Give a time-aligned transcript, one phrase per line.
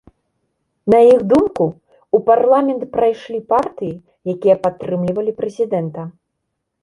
[0.91, 1.65] На іх думку,
[2.19, 3.93] у парламент прайшлі партыі,
[4.35, 6.01] якія падтрымлівалі прэзідэнта.